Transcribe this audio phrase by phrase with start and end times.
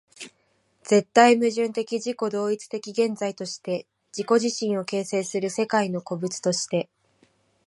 [0.83, 3.85] 絶対矛盾的自己同一的現在として
[4.17, 6.89] 自己自身を形成する世界の個物として、